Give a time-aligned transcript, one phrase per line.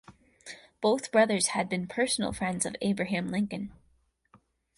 [0.81, 3.71] Both brothers had been personal friends of Abraham Lincoln.